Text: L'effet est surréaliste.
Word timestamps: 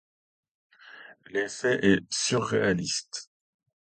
L'effet 1.27 1.77
est 1.85 2.01
surréaliste. 2.11 3.29